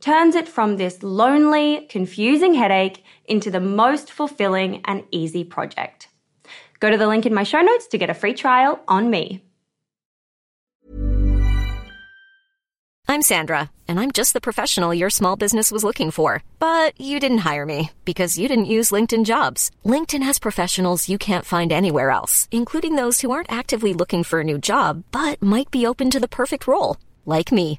[0.00, 6.08] turns it from this lonely, confusing headache into the most fulfilling and easy project.
[6.80, 9.42] Go to the link in my show notes to get a free trial on me.
[13.08, 16.42] I'm Sandra, and I'm just the professional your small business was looking for.
[16.58, 19.70] But you didn't hire me because you didn't use LinkedIn jobs.
[19.84, 24.40] LinkedIn has professionals you can't find anywhere else, including those who aren't actively looking for
[24.40, 27.78] a new job but might be open to the perfect role, like me.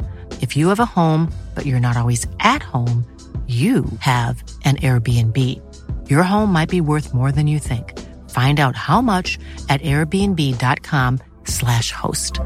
[0.41, 3.05] If you have a home, but you're not always at home,
[3.47, 5.37] you have an Airbnb.
[6.09, 7.99] Your home might be worth more than you think.
[8.29, 9.37] Find out how much
[9.69, 12.39] at airbnb.com/slash host.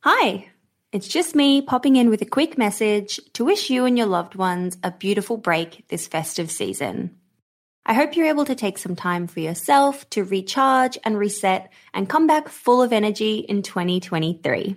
[0.00, 0.46] Hi,
[0.92, 4.34] it's just me popping in with a quick message to wish you and your loved
[4.34, 7.14] ones a beautiful break this festive season.
[7.88, 12.06] I hope you're able to take some time for yourself to recharge and reset and
[12.06, 14.76] come back full of energy in 2023.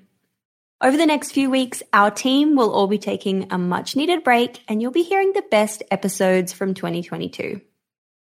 [0.81, 4.63] Over the next few weeks, our team will all be taking a much needed break
[4.69, 7.59] and you'll be hearing the best episodes from 2022.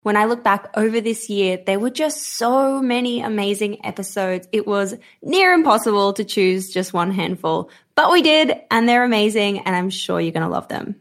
[0.02, 4.48] When I look back over this year, there were just so many amazing episodes.
[4.52, 9.60] It was near impossible to choose just one handful, but we did, and they're amazing,
[9.60, 10.96] and I'm sure you're going to love them.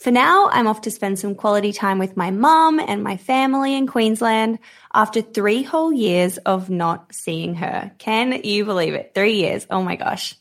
[0.00, 3.76] For now, I'm off to spend some quality time with my mum and my family
[3.76, 4.58] in Queensland
[4.94, 7.92] after three whole years of not seeing her.
[7.98, 9.12] Can you believe it?
[9.14, 9.66] Three years.
[9.68, 10.36] Oh my gosh.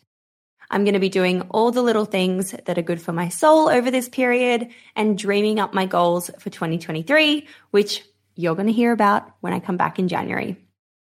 [0.71, 3.67] I'm going to be doing all the little things that are good for my soul
[3.67, 8.94] over this period and dreaming up my goals for 2023, which you're going to hear
[8.94, 10.56] about when I come back in January.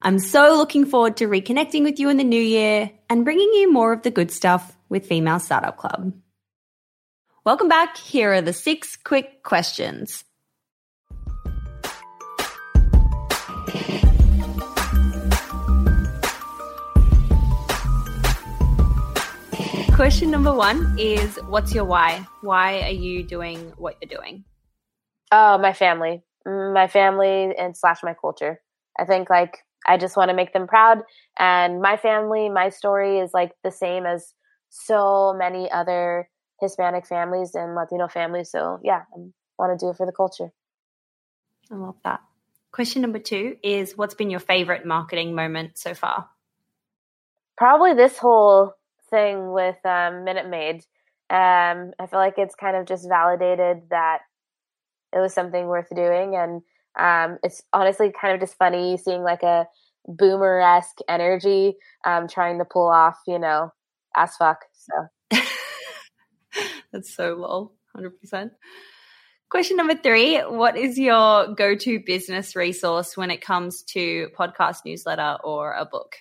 [0.04, 3.74] I'm so looking forward to reconnecting with you in the new year and bringing you
[3.74, 6.14] more of the good stuff with Female Startup Club.
[7.46, 7.96] Welcome back.
[7.96, 10.24] Here are the six quick questions.
[19.94, 22.26] Question number one is What's your why?
[22.42, 24.44] Why are you doing what you're doing?
[25.32, 26.24] Oh, my family.
[26.48, 28.60] My family and slash my culture.
[29.00, 31.04] I think like I just want to make them proud.
[31.38, 34.34] And my family, my story is like the same as
[34.72, 36.28] so many other
[36.62, 38.52] Hispanic families and Latino families.
[38.52, 39.20] So yeah, I
[39.58, 40.52] want to do it for the culture.
[41.72, 42.22] I love that.
[42.72, 46.30] Question number two is what's been your favorite marketing moment so far?
[47.58, 48.74] Probably this whole
[49.10, 50.76] thing with um, Minute Maid.
[51.30, 54.20] Um, I feel like it's kind of just validated that
[55.16, 56.36] it was something worth doing.
[56.36, 56.62] And
[57.00, 59.68] um, it's honestly kind of just funny seeing like a
[60.08, 63.72] boomer esque energy um, trying to pull off, you know,
[64.16, 64.66] as fuck.
[64.74, 64.94] So
[66.96, 68.52] that's so lol, 100%.
[69.50, 74.80] Question number three What is your go to business resource when it comes to podcast,
[74.86, 76.16] newsletter, or a book?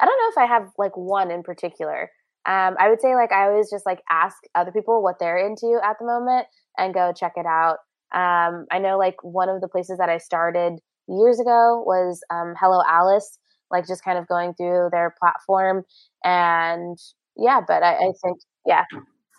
[0.00, 2.10] I don't know if I have like one in particular.
[2.46, 5.78] Um, I would say like I always just like ask other people what they're into
[5.82, 6.46] at the moment
[6.78, 7.78] and go check it out.
[8.12, 10.78] Um, I know like one of the places that I started
[11.08, 13.38] years ago was um, Hello Alice,
[13.70, 15.84] like just kind of going through their platform.
[16.22, 16.98] And
[17.36, 18.84] yeah, but I, I think, yeah.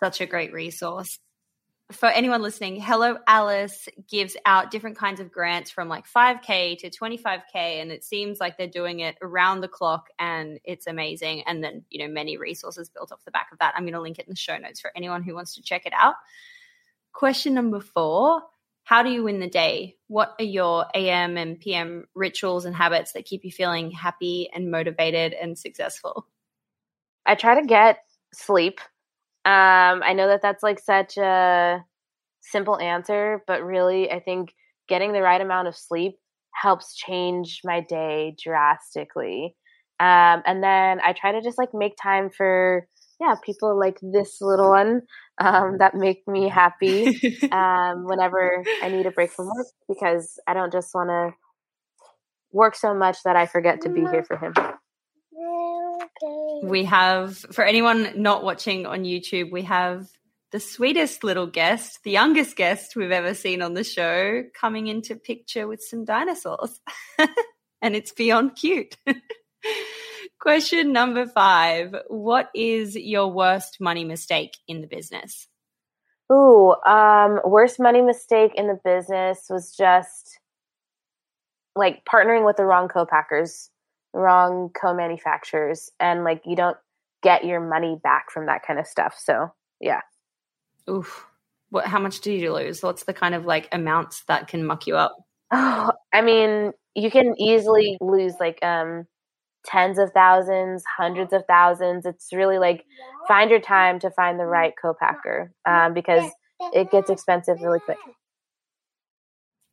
[0.00, 1.18] Such a great resource
[1.92, 6.90] for anyone listening, Hello Alice gives out different kinds of grants from like 5K to
[6.90, 11.42] 25K, and it seems like they're doing it around the clock and it's amazing.
[11.46, 13.74] And then, you know, many resources built off the back of that.
[13.76, 15.86] I'm going to link it in the show notes for anyone who wants to check
[15.86, 16.14] it out.
[17.12, 18.42] Question number four
[18.82, 19.96] How do you win the day?
[20.08, 24.72] What are your AM and PM rituals and habits that keep you feeling happy and
[24.72, 26.26] motivated and successful?
[27.24, 28.00] I try to get
[28.34, 28.80] sleep
[29.46, 31.84] um, I know that that's like such a
[32.40, 34.52] simple answer, but really, I think
[34.88, 36.16] getting the right amount of sleep
[36.52, 39.54] helps change my day drastically.
[40.00, 42.88] Um, and then I try to just like make time for
[43.20, 45.02] yeah people like this little one
[45.38, 47.06] um, that make me happy
[47.52, 51.36] um, whenever I need a break from work because I don't just want to
[52.52, 54.54] work so much that I forget to be here for him.
[56.62, 60.08] We have, for anyone not watching on YouTube, we have
[60.52, 65.16] the sweetest little guest, the youngest guest we've ever seen on the show, coming into
[65.16, 66.80] picture with some dinosaurs.
[67.82, 68.96] and it's beyond cute.
[70.40, 75.48] Question number five What is your worst money mistake in the business?
[76.32, 80.38] Ooh, um, worst money mistake in the business was just
[81.74, 83.70] like partnering with the wrong co-packers
[84.16, 86.76] wrong co-manufacturers and like you don't
[87.22, 89.14] get your money back from that kind of stuff.
[89.18, 90.00] So yeah.
[90.88, 91.26] Oof.
[91.70, 92.82] What how much do you lose?
[92.82, 95.16] What's the kind of like amounts that can muck you up?
[95.52, 99.06] Oh i mean you can easily lose like um
[99.64, 102.06] tens of thousands hundreds of thousands.
[102.06, 102.84] It's really like
[103.28, 106.30] find your time to find the right co-packer um, because
[106.72, 107.98] it gets expensive really quick.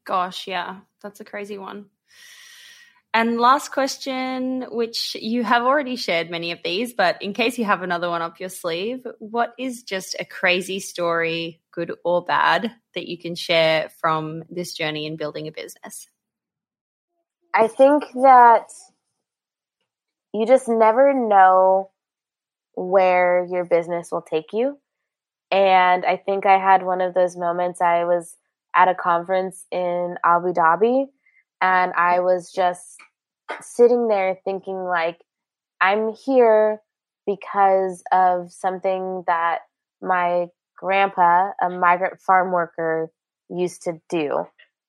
[0.05, 0.79] Gosh yeah.
[1.01, 1.85] That's a crazy one
[3.13, 7.65] and last question, which you have already shared many of these, but in case you
[7.65, 12.71] have another one up your sleeve, what is just a crazy story, good or bad,
[12.95, 16.07] that you can share from this journey in building a business?
[17.53, 18.69] I think that
[20.33, 21.91] you just never know
[22.73, 24.79] where your business will take you.
[25.51, 27.79] And I think I had one of those moments.
[27.79, 28.37] I was
[28.75, 31.09] at a conference in Abu Dhabi
[31.63, 32.99] and I was just
[33.61, 35.19] sitting there thinking like
[35.79, 36.81] I'm here
[37.25, 39.59] because of something that
[40.01, 43.09] my grandpa, a migrant farm worker,
[43.49, 44.45] used to do.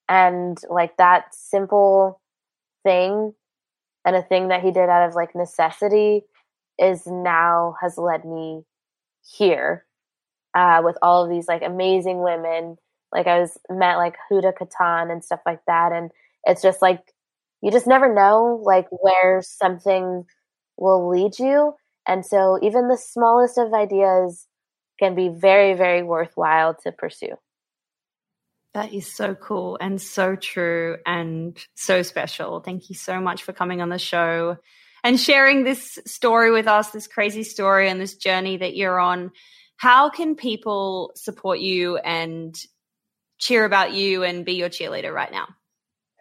[0.08, 2.20] And like that simple
[2.82, 3.34] thing
[4.04, 6.22] and a thing that he did out of like necessity
[6.78, 8.64] is now has led me
[9.24, 9.86] here
[10.54, 12.76] uh, with all of these like amazing women.
[13.12, 15.92] Like I was met like Huda Kattan and stuff like that.
[15.92, 16.10] And
[16.46, 17.00] it's just like
[17.62, 20.24] you just never know like where something
[20.76, 21.74] will lead you
[22.06, 24.46] and so even the smallest of ideas
[24.98, 27.36] can be very very worthwhile to pursue
[28.74, 32.58] That is so cool and so true and so special.
[32.58, 34.56] Thank you so much for coming on the show
[35.04, 39.30] and sharing this story with us, this crazy story and this journey that you're on.
[39.76, 42.58] How can people support you and
[43.38, 45.46] cheer about you and be your cheerleader right now?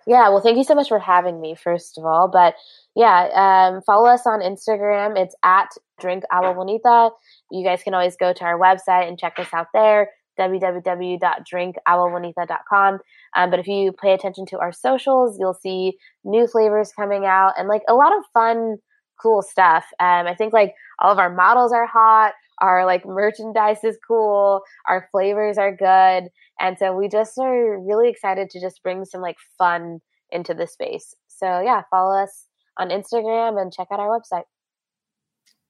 [0.06, 2.30] Yeah, well, thank you so much for having me, first of all.
[2.32, 2.56] But
[2.96, 5.18] yeah, um, follow us on Instagram.
[5.18, 5.70] It's at
[6.00, 7.10] Drink Agua Bonita.
[7.52, 13.00] You guys can always go to our website and check us out there www.drinkaguabonita.com.
[13.36, 17.54] Um, but if you pay attention to our socials, you'll see new flavors coming out
[17.58, 18.78] and like a lot of fun,
[19.22, 19.86] cool stuff.
[20.00, 22.34] Um, I think like all of our models are hot.
[22.60, 24.62] Our like merchandise is cool.
[24.88, 26.30] Our flavors are good.
[26.60, 30.00] And so we just are really excited to just bring some like fun
[30.32, 31.14] into the space.
[31.28, 34.44] So yeah, follow us on Instagram and check out our website.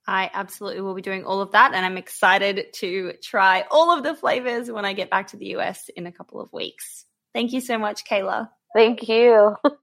[0.05, 1.73] I absolutely will be doing all of that.
[1.73, 5.55] And I'm excited to try all of the flavors when I get back to the
[5.57, 7.05] US in a couple of weeks.
[7.33, 8.49] Thank you so much, Kayla.
[8.75, 9.55] Thank you.